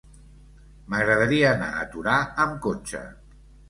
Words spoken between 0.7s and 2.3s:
M'agradaria anar a Torà